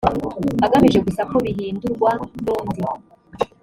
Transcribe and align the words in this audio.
agamije 0.65 0.99
gusa 1.05 1.21
ko 1.29 1.35
bihindurwa 1.45 2.11
n 2.43 2.45
undi 2.57 2.81